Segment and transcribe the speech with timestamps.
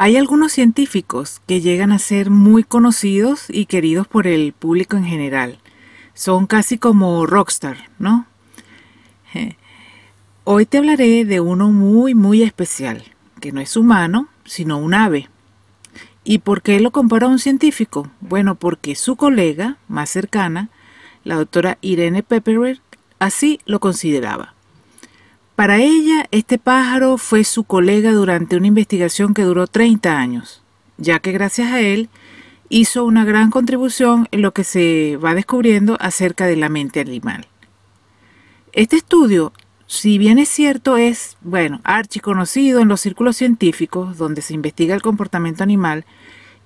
[0.00, 5.04] Hay algunos científicos que llegan a ser muy conocidos y queridos por el público en
[5.04, 5.58] general.
[6.14, 8.24] Son casi como rockstar, ¿no?
[10.44, 13.02] Hoy te hablaré de uno muy, muy especial,
[13.40, 15.28] que no es humano, sino un ave.
[16.22, 18.08] ¿Y por qué lo compara a un científico?
[18.20, 20.68] Bueno, porque su colega más cercana,
[21.24, 22.80] la doctora Irene Pepperer,
[23.18, 24.54] así lo consideraba.
[25.58, 30.62] Para ella, este pájaro fue su colega durante una investigación que duró 30 años,
[30.98, 32.08] ya que gracias a él
[32.68, 37.48] hizo una gran contribución en lo que se va descubriendo acerca de la mente animal.
[38.72, 39.52] Este estudio,
[39.88, 45.02] si bien es cierto, es, bueno, archiconocido en los círculos científicos donde se investiga el
[45.02, 46.04] comportamiento animal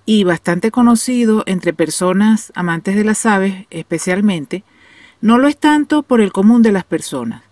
[0.05, 4.64] y bastante conocido entre personas amantes de las aves especialmente,
[5.22, 7.42] no lo es tanto por el común de las personas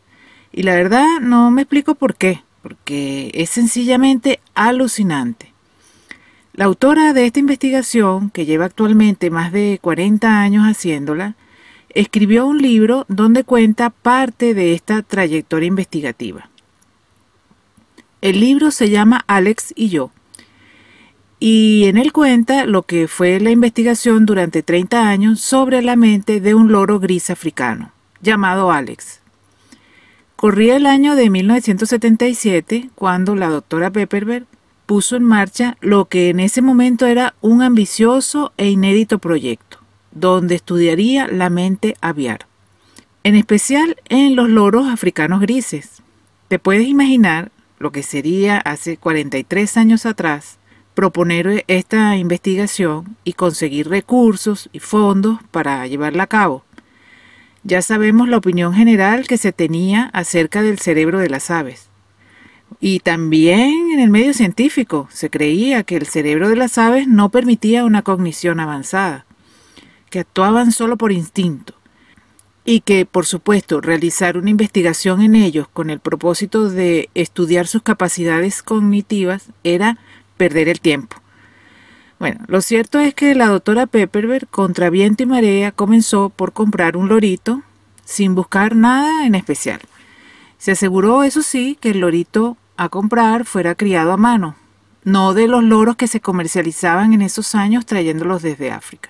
[0.53, 5.53] y la verdad no me explico por qué, porque es sencillamente alucinante.
[6.53, 11.37] La autora de esta investigación, que lleva actualmente más de 40 años haciéndola,
[11.91, 16.49] escribió un libro donde cuenta parte de esta trayectoria investigativa.
[18.21, 20.11] El libro se llama Alex y yo,
[21.39, 26.41] y en él cuenta lo que fue la investigación durante 30 años sobre la mente
[26.41, 29.20] de un loro gris africano, llamado Alex.
[30.41, 34.47] Corría el año de 1977 cuando la doctora Pepperberg
[34.87, 39.81] puso en marcha lo que en ese momento era un ambicioso e inédito proyecto,
[40.13, 42.47] donde estudiaría la mente aviar,
[43.23, 46.03] en especial en los loros africanos grises.
[46.49, 50.57] Te puedes imaginar lo que sería hace 43 años atrás
[50.95, 56.65] proponer esta investigación y conseguir recursos y fondos para llevarla a cabo.
[57.63, 61.91] Ya sabemos la opinión general que se tenía acerca del cerebro de las aves.
[62.81, 67.29] Y también en el medio científico se creía que el cerebro de las aves no
[67.29, 69.27] permitía una cognición avanzada,
[70.09, 71.75] que actuaban solo por instinto,
[72.65, 77.83] y que, por supuesto, realizar una investigación en ellos con el propósito de estudiar sus
[77.83, 79.99] capacidades cognitivas era
[80.37, 81.17] perder el tiempo.
[82.21, 86.99] Bueno, lo cierto es que la doctora Pepperberg, contra viento y marea, comenzó por comprar
[86.99, 87.63] un lorito
[88.05, 89.81] sin buscar nada en especial.
[90.59, 94.55] Se aseguró, eso sí, que el lorito a comprar fuera criado a mano,
[95.03, 99.09] no de los loros que se comercializaban en esos años trayéndolos desde África.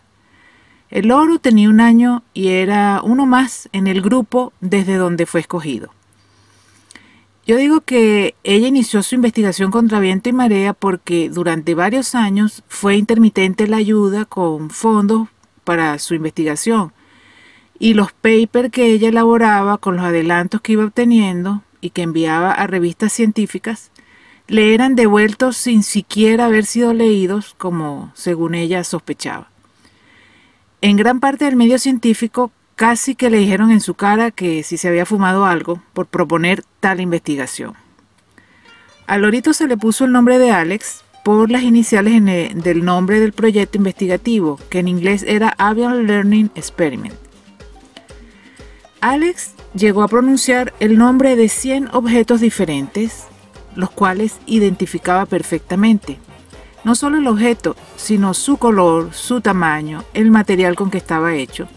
[0.88, 5.40] El loro tenía un año y era uno más en el grupo desde donde fue
[5.40, 5.90] escogido.
[7.46, 12.62] Yo digo que ella inició su investigación contra viento y marea porque durante varios años
[12.68, 15.28] fue intermitente la ayuda con fondos
[15.64, 16.92] para su investigación
[17.78, 22.52] y los papers que ella elaboraba con los adelantos que iba obteniendo y que enviaba
[22.52, 23.90] a revistas científicas
[24.46, 29.48] le eran devueltos sin siquiera haber sido leídos como según ella sospechaba.
[30.82, 34.78] En gran parte del medio científico Casi que le dijeron en su cara que si
[34.78, 37.74] se había fumado algo por proponer tal investigación.
[39.06, 42.22] Al lorito se le puso el nombre de Alex por las iniciales
[42.54, 47.12] del nombre del proyecto investigativo, que en inglés era Avian Learning Experiment.
[49.02, 53.24] Alex llegó a pronunciar el nombre de 100 objetos diferentes,
[53.76, 56.18] los cuales identificaba perfectamente.
[56.84, 61.68] No solo el objeto, sino su color, su tamaño, el material con que estaba hecho,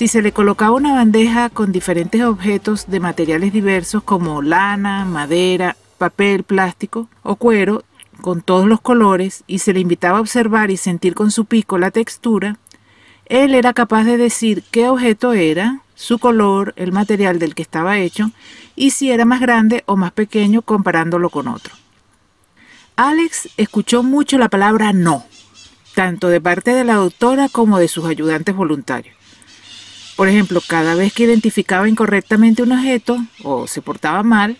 [0.00, 5.76] si se le colocaba una bandeja con diferentes objetos de materiales diversos como lana, madera,
[5.98, 7.84] papel, plástico o cuero,
[8.22, 11.76] con todos los colores, y se le invitaba a observar y sentir con su pico
[11.76, 12.56] la textura,
[13.26, 17.98] él era capaz de decir qué objeto era, su color, el material del que estaba
[17.98, 18.30] hecho,
[18.76, 21.74] y si era más grande o más pequeño comparándolo con otro.
[22.96, 25.26] Alex escuchó mucho la palabra no,
[25.94, 29.19] tanto de parte de la doctora como de sus ayudantes voluntarios.
[30.16, 34.58] Por ejemplo, cada vez que identificaba incorrectamente un objeto o se portaba mal,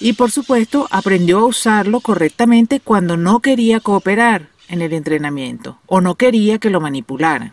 [0.00, 6.00] y por supuesto aprendió a usarlo correctamente cuando no quería cooperar en el entrenamiento o
[6.00, 7.52] no quería que lo manipularan.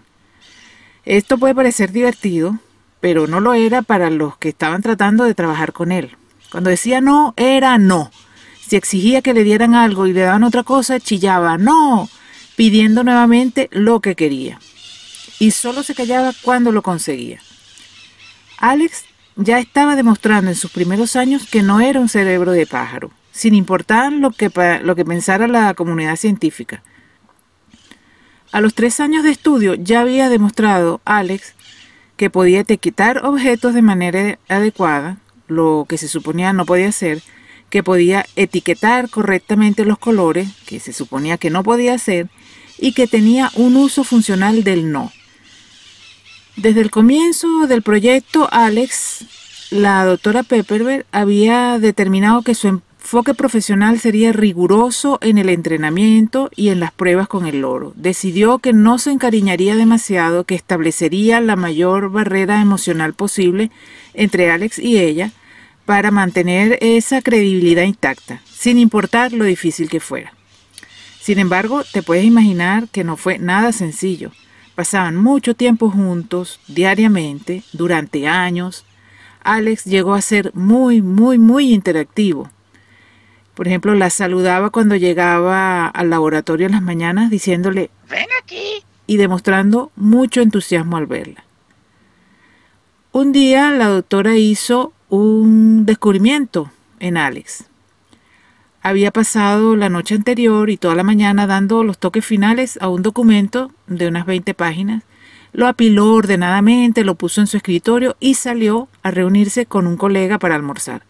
[1.03, 2.57] Esto puede parecer divertido,
[3.01, 6.15] pero no lo era para los que estaban tratando de trabajar con él.
[6.51, 8.11] Cuando decía no, era no.
[8.65, 12.09] Si exigía que le dieran algo y le daban otra cosa, chillaba no,
[12.55, 14.59] pidiendo nuevamente lo que quería.
[15.39, 17.39] Y solo se callaba cuando lo conseguía.
[18.57, 19.05] Alex
[19.35, 23.53] ya estaba demostrando en sus primeros años que no era un cerebro de pájaro, sin
[23.53, 24.51] importar lo que,
[24.83, 26.83] lo que pensara la comunidad científica.
[28.51, 31.53] A los tres años de estudio ya había demostrado Alex
[32.15, 35.17] que podía etiquetar objetos de manera adecuada,
[35.47, 37.21] lo que se suponía no podía hacer,
[37.69, 42.29] que podía etiquetar correctamente los colores, que se suponía que no podía hacer,
[42.79, 45.11] y que tenía un uso funcional del no.
[46.57, 49.25] Desde el comienzo del proyecto, Alex,
[49.69, 56.69] la doctora Pepperberg, había determinado que su enfoque profesional sería riguroso en el entrenamiento y
[56.69, 57.93] en las pruebas con el loro.
[57.95, 63.69] Decidió que no se encariñaría demasiado, que establecería la mayor barrera emocional posible
[64.15, 65.31] entre Alex y ella
[65.85, 70.33] para mantener esa credibilidad intacta, sin importar lo difícil que fuera.
[71.21, 74.31] Sin embargo, te puedes imaginar que no fue nada sencillo.
[74.77, 78.85] Pasaban mucho tiempo juntos, diariamente, durante años.
[79.43, 82.51] Alex llegó a ser muy, muy, muy interactivo.
[83.55, 89.17] Por ejemplo, la saludaba cuando llegaba al laboratorio en las mañanas diciéndole, ven aquí, y
[89.17, 91.43] demostrando mucho entusiasmo al verla.
[93.11, 97.65] Un día la doctora hizo un descubrimiento en Alex.
[98.87, 103.01] Había pasado la noche anterior y toda la mañana dando los toques finales a un
[103.01, 105.03] documento de unas 20 páginas.
[105.51, 110.39] Lo apiló ordenadamente, lo puso en su escritorio y salió a reunirse con un colega
[110.39, 111.01] para almorzar.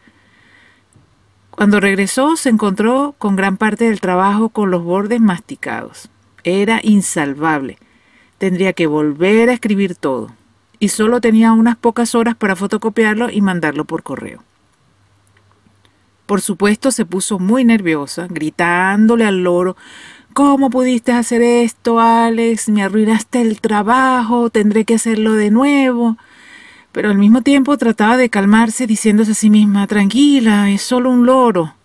[1.51, 6.09] Cuando regresó se encontró con gran parte del trabajo con los bordes masticados.
[6.43, 7.77] Era insalvable.
[8.39, 10.31] Tendría que volver a escribir todo.
[10.79, 14.46] Y solo tenía unas pocas horas para fotocopiarlo y mandarlo por correo.
[16.27, 19.75] Por supuesto se puso muy nerviosa, gritándole al loro
[20.33, 22.69] ¿Cómo pudiste hacer esto, Alex?
[22.69, 26.15] Me arruinaste el trabajo, tendré que hacerlo de nuevo
[26.97, 31.27] pero al mismo tiempo trataba de calmarse diciéndose a sí misma, tranquila, es solo un
[31.27, 31.75] loro.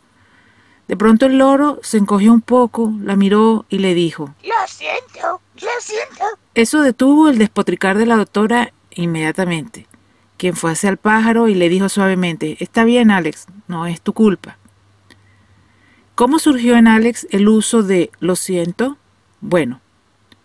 [0.88, 5.42] De pronto el loro se encogió un poco, la miró y le dijo, Lo siento,
[5.56, 6.24] lo siento.
[6.54, 9.86] Eso detuvo el despotricar de la doctora inmediatamente,
[10.42, 14.12] quien fue hacia el pájaro y le dijo suavemente, Está bien, Alex, no es tu
[14.12, 14.58] culpa.
[16.16, 18.98] ¿Cómo surgió en Alex el uso de lo siento?
[19.40, 19.80] Bueno,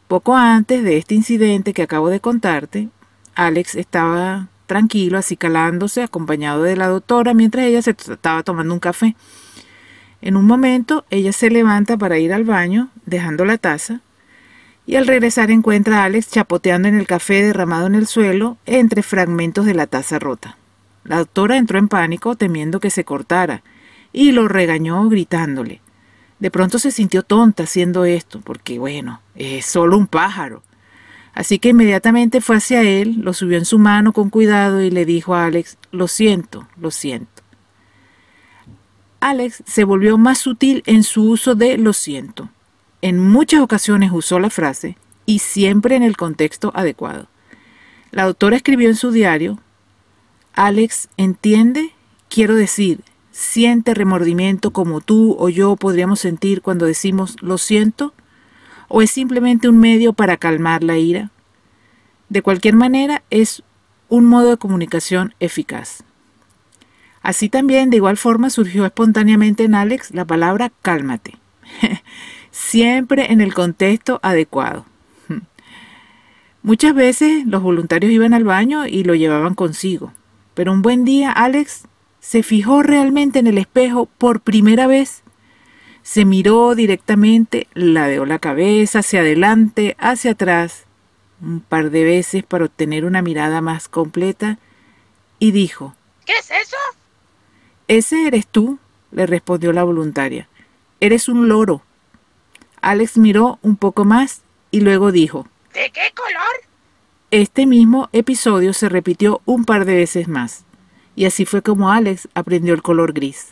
[0.08, 2.90] poco antes de este incidente que acabo de contarte,
[3.34, 8.80] Alex estaba tranquilo, así calándose, acompañado de la doctora, mientras ella se estaba tomando un
[8.80, 9.16] café.
[10.22, 14.02] En un momento, ella se levanta para ir al baño, dejando la taza,
[14.88, 19.04] y al regresar encuentra a Alex chapoteando en el café derramado en el suelo entre
[19.04, 20.58] fragmentos de la taza rota.
[21.04, 23.64] La doctora entró en pánico, temiendo que se cortara,
[24.14, 25.82] y lo regañó gritándole.
[26.40, 30.64] De pronto se sintió tonta haciendo esto, porque bueno, es solo un pájaro.
[31.34, 35.06] Así que inmediatamente fue hacia él, lo subió en su mano con cuidado y le
[35.06, 37.44] dijo a Alex, lo siento, lo siento.
[39.20, 42.50] Alex se volvió más sutil en su uso de lo siento.
[43.08, 47.30] En muchas ocasiones usó la frase y siempre en el contexto adecuado.
[48.12, 49.62] La doctora escribió en su diario,
[50.56, 51.94] Alex entiende,
[52.28, 53.00] quiero decir,
[53.32, 58.14] siente remordimiento como tú o yo podríamos sentir cuando decimos lo siento
[58.90, 61.32] o es simplemente un medio para calmar la ira?
[62.28, 63.64] De cualquier manera, es
[64.10, 66.04] un modo de comunicación eficaz.
[67.22, 71.38] Así también, de igual forma, surgió espontáneamente en Alex la palabra cálmate,
[72.58, 74.86] siempre en el contexto adecuado.
[76.64, 80.12] Muchas veces los voluntarios iban al baño y lo llevaban consigo,
[80.54, 81.84] pero un buen día Alex
[82.20, 85.24] se fijó realmente en el espejo por primera vez
[86.08, 90.86] se miró directamente, ladeó la cabeza hacia adelante, hacia atrás,
[91.42, 94.58] un par de veces para obtener una mirada más completa,
[95.38, 95.96] y dijo,
[96.26, 96.78] ¿Qué es eso?
[97.90, 98.80] Ese eres tú,
[99.12, 100.48] le respondió la voluntaria.
[101.02, 101.82] Eres un loro.
[102.88, 106.70] Alex miró un poco más y luego dijo, ¿De qué color?
[107.32, 110.64] Este mismo episodio se repitió un par de veces más,
[111.14, 113.48] y así fue como Alex aprendió el color gris.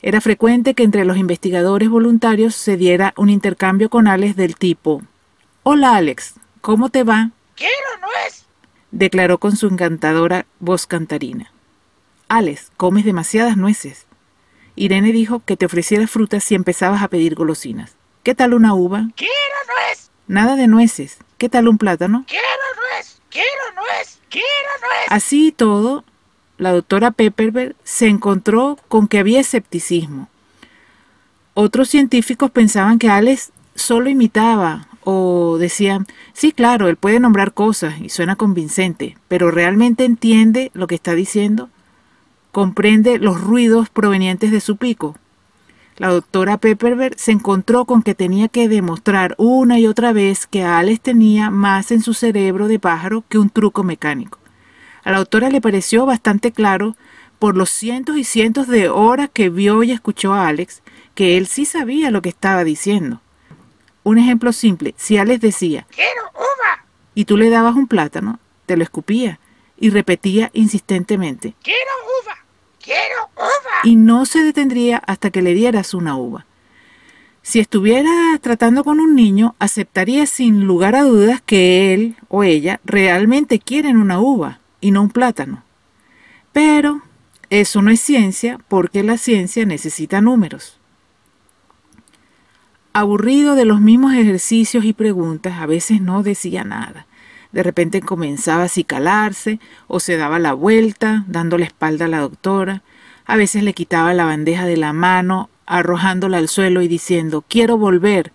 [0.00, 5.02] Era frecuente que entre los investigadores voluntarios se diera un intercambio con Alex del tipo,
[5.64, 7.32] Hola Alex, ¿cómo te va?
[7.56, 8.44] Quiero nuez,
[8.92, 11.50] declaró con su encantadora voz cantarina.
[12.28, 14.06] Alex, comes demasiadas nueces.
[14.76, 17.94] Irene dijo que te ofreciera frutas si empezabas a pedir golosinas.
[18.22, 19.08] ¿Qué tal una uva?
[19.16, 19.32] quiero
[19.68, 21.18] nuez, Nada de nueces.
[21.38, 22.24] ¿Qué tal un plátano?
[22.28, 24.46] quiero nuez, quiero nuez, quiero
[24.80, 25.06] nuez.
[25.08, 26.04] Así y todo,
[26.56, 30.28] la doctora Pepperberg se encontró con que había escepticismo.
[31.54, 38.00] Otros científicos pensaban que Alex solo imitaba O decían, sí, claro, él puede nombrar cosas
[38.00, 41.68] y suena convincente, pero ¿realmente entiende lo que está diciendo?
[42.52, 45.16] ¿Comprende los ruidos provenientes de su pico?
[45.96, 50.62] La doctora Pepperberg se encontró con que tenía que demostrar una y otra vez que
[50.62, 54.38] Alex tenía más en su cerebro de pájaro que un truco mecánico.
[55.02, 56.94] A la doctora le pareció bastante claro,
[57.38, 60.82] por los cientos y cientos de horas que vio y escuchó a Alex,
[61.14, 63.20] que él sí sabía lo que estaba diciendo.
[64.04, 68.76] Un ejemplo simple, si Alex decía, quiero uva, y tú le dabas un plátano, te
[68.76, 69.40] lo escupía
[69.76, 71.90] y repetía insistentemente, quiero
[72.22, 72.41] uva,
[72.82, 73.30] quiero
[73.84, 76.46] y no se detendría hasta que le dieras una uva.
[77.42, 82.80] Si estuviera tratando con un niño, aceptaría sin lugar a dudas que él o ella
[82.84, 85.64] realmente quieren una uva y no un plátano.
[86.52, 87.02] Pero
[87.50, 90.78] eso no es ciencia porque la ciencia necesita números.
[92.92, 97.06] Aburrido de los mismos ejercicios y preguntas, a veces no decía nada.
[97.52, 102.20] De repente comenzaba a acicalarse o se daba la vuelta, dando la espalda a la
[102.20, 102.82] doctora.
[103.26, 107.76] A veces le quitaba la bandeja de la mano, arrojándola al suelo y diciendo quiero
[107.76, 108.32] volver,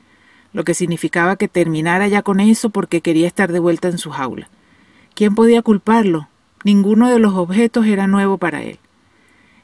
[0.54, 4.12] lo que significaba que terminara ya con eso porque quería estar de vuelta en su
[4.12, 4.50] jaula.
[5.14, 6.30] ¿Quién podía culparlo?
[6.64, 8.80] Ninguno de los objetos era nuevo para él.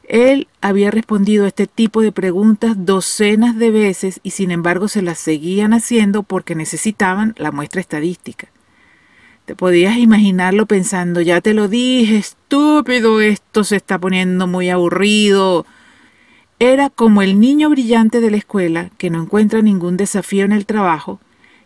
[0.04, 5.02] Él había respondido a este tipo de preguntas docenas de veces y sin embargo se
[5.02, 8.50] las seguían haciendo porque necesitaban la muestra estadística.
[9.46, 15.66] Te podías imaginarlo pensando, ya te lo dije, estúpido, esto se está poniendo muy aburrido.
[16.60, 20.66] Era como el niño brillante de la escuela que no encuentra ningún desafío en el
[20.66, 21.20] trabajo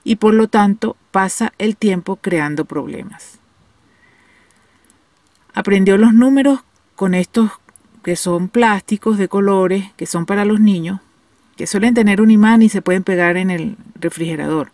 [0.03, 3.37] y por lo tanto pasa el tiempo creando problemas.
[5.53, 6.61] Aprendió los números
[6.95, 7.51] con estos
[8.01, 10.99] que son plásticos de colores, que son para los niños,
[11.57, 14.71] que suelen tener un imán y se pueden pegar en el refrigerador.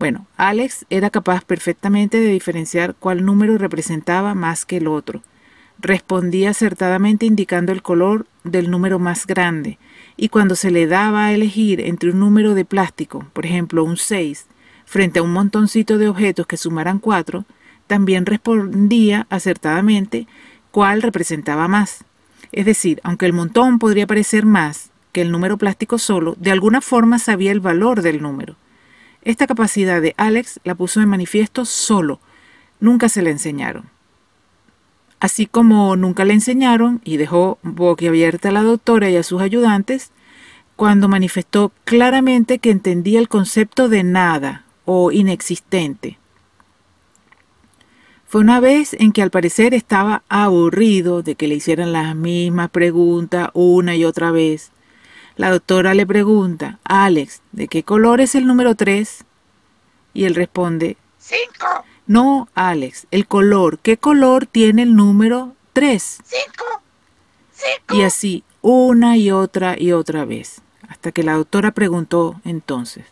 [0.00, 5.22] Bueno, Alex era capaz perfectamente de diferenciar cuál número representaba más que el otro.
[5.78, 9.76] Respondía acertadamente indicando el color del número más grande,
[10.16, 13.98] y cuando se le daba a elegir entre un número de plástico, por ejemplo un
[13.98, 14.46] 6,
[14.86, 17.44] frente a un montoncito de objetos que sumaran 4,
[17.86, 20.26] también respondía acertadamente
[20.70, 22.06] cuál representaba más.
[22.52, 26.80] Es decir, aunque el montón podría parecer más que el número plástico solo, de alguna
[26.80, 28.56] forma sabía el valor del número.
[29.22, 32.20] Esta capacidad de Alex la puso en manifiesto solo,
[32.80, 33.90] nunca se le enseñaron.
[35.20, 40.12] Así como nunca le enseñaron y dejó boquiabierta a la doctora y a sus ayudantes,
[40.76, 46.18] cuando manifestó claramente que entendía el concepto de nada o inexistente.
[48.26, 52.70] Fue una vez en que al parecer estaba aburrido de que le hicieran las mismas
[52.70, 54.70] preguntas una y otra vez.
[55.36, 59.24] La doctora le pregunta, Alex, ¿de qué color es el número 3?
[60.12, 63.78] Y él responde, Cinco, no, Alex, el color.
[63.78, 66.18] ¿Qué color tiene el número 3?
[66.24, 66.82] cinco,
[67.52, 67.94] cinco.
[67.94, 73.04] Y así, una y otra y otra vez, hasta que la doctora preguntó entonces,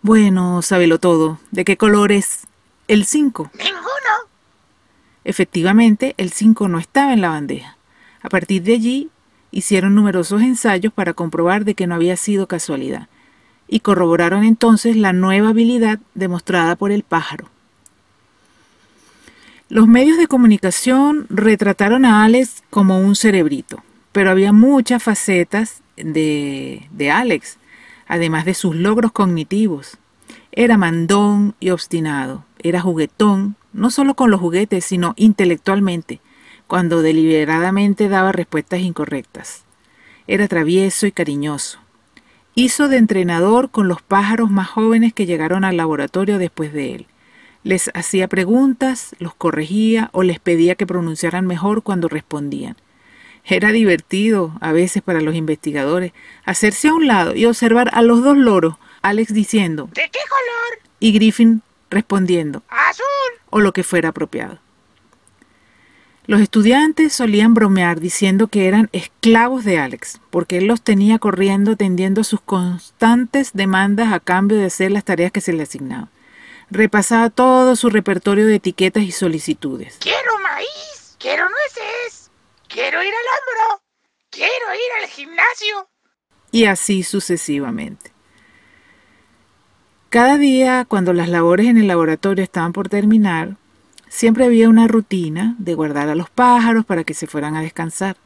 [0.00, 2.46] bueno, sábelo todo, ¿de qué color es
[2.88, 3.50] el 5?
[3.54, 3.84] Ninguno.
[5.24, 7.76] Efectivamente, el 5 no estaba en la bandeja.
[8.22, 9.10] A partir de allí,
[9.54, 13.08] hicieron numerosos ensayos para comprobar de que no había sido casualidad,
[13.68, 17.48] y corroboraron entonces la nueva habilidad demostrada por el pájaro.
[19.68, 26.88] Los medios de comunicación retrataron a Alex como un cerebrito, pero había muchas facetas de,
[26.90, 27.58] de Alex,
[28.08, 29.98] además de sus logros cognitivos.
[30.50, 36.20] Era mandón y obstinado, era juguetón, no solo con los juguetes, sino intelectualmente,
[36.66, 39.64] cuando deliberadamente daba respuestas incorrectas.
[40.26, 41.78] Era travieso y cariñoso.
[42.54, 47.06] Hizo de entrenador con los pájaros más jóvenes que llegaron al laboratorio después de él.
[47.62, 52.76] Les hacía preguntas, los corregía o les pedía que pronunciaran mejor cuando respondían.
[53.44, 56.12] Era divertido, a veces para los investigadores,
[56.44, 60.78] hacerse a un lado y observar a los dos loros, Alex diciendo ¿De qué color?
[61.00, 63.04] y Griffin respondiendo, Azul.
[63.50, 64.58] o lo que fuera apropiado.
[66.26, 71.72] Los estudiantes solían bromear diciendo que eran esclavos de Alex, porque él los tenía corriendo
[71.72, 76.08] atendiendo a sus constantes demandas a cambio de hacer las tareas que se le asignaban.
[76.70, 79.98] Repasaba todo su repertorio de etiquetas y solicitudes.
[80.00, 81.16] Quiero maíz.
[81.18, 82.30] Quiero nueces.
[82.68, 83.82] Quiero ir al hombro.
[84.30, 85.88] Quiero ir al gimnasio.
[86.50, 88.12] y así sucesivamente.
[90.08, 93.56] Cada día, cuando las labores en el laboratorio estaban por terminar,
[94.14, 98.16] siempre había una rutina de guardar a los pájaros para que se fueran a descansar.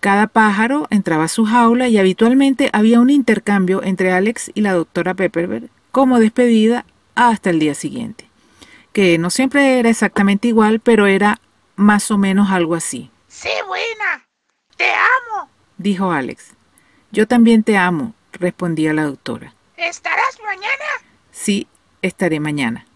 [0.00, 4.72] Cada pájaro entraba a su jaula y habitualmente había un intercambio entre Alex y la
[4.72, 6.84] doctora Pepperberg como despedida
[7.14, 8.28] hasta el día siguiente,
[8.92, 11.40] que no siempre era exactamente igual, pero era
[11.76, 13.10] más o menos algo así.
[13.28, 14.26] Sé buena.
[14.76, 15.48] Te amo.
[15.78, 16.54] Dijo Alex.
[17.12, 19.54] Yo también te amo, respondía la doctora.
[19.76, 20.84] ¿Estarás mañana?
[21.30, 21.68] Sí,
[22.02, 22.86] estaré mañana.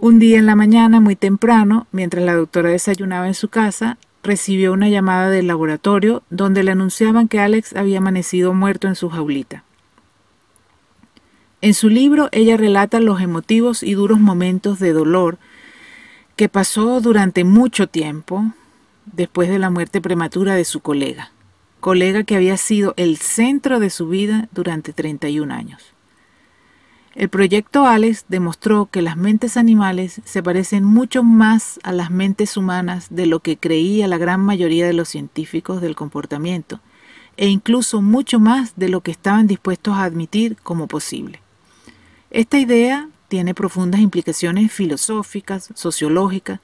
[0.00, 4.72] Un día en la mañana, muy temprano, mientras la doctora desayunaba en su casa, recibió
[4.72, 9.64] una llamada del laboratorio donde le anunciaban que Alex había amanecido muerto en su jaulita.
[11.62, 15.36] En su libro ella relata los emotivos y duros momentos de dolor
[16.36, 18.52] que pasó durante mucho tiempo
[19.04, 21.32] después de la muerte prematura de su colega,
[21.80, 25.97] colega que había sido el centro de su vida durante 31 años.
[27.18, 32.56] El proyecto Alex demostró que las mentes animales se parecen mucho más a las mentes
[32.56, 36.78] humanas de lo que creía la gran mayoría de los científicos del comportamiento,
[37.36, 41.42] e incluso mucho más de lo que estaban dispuestos a admitir como posible.
[42.30, 46.60] Esta idea tiene profundas implicaciones filosóficas, sociológicas,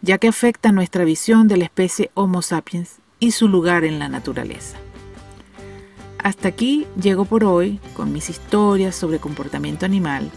[0.00, 4.08] ya que afecta nuestra visión de la especie Homo sapiens y su lugar en la
[4.08, 4.78] naturaleza.
[6.18, 10.30] Hasta aquí llego por hoy con mis historias sobre comportamiento animal.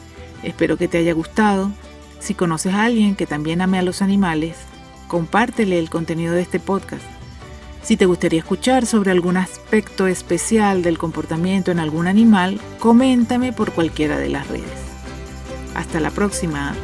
[0.44, 1.72] Espero que te haya gustado.
[2.20, 4.58] Si conoces a alguien que también ame a los animales,
[5.08, 7.04] compártele el contenido de este podcast.
[7.84, 13.72] Si te gustaría escuchar sobre algún aspecto especial del comportamiento en algún animal, coméntame por
[13.72, 14.70] cualquiera de las redes.
[15.74, 16.76] Hasta la próxima.